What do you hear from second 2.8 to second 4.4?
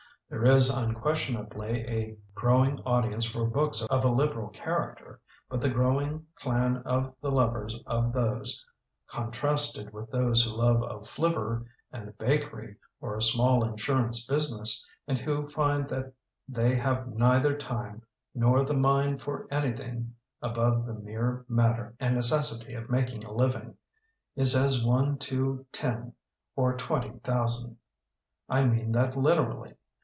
audience for books of a lib